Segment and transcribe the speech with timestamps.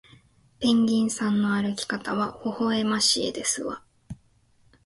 [0.59, 3.83] ペンギンさんの歩き方はほほえましいですわ